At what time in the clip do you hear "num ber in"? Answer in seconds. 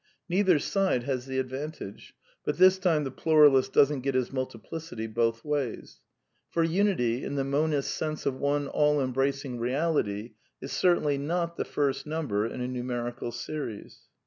12.07-12.61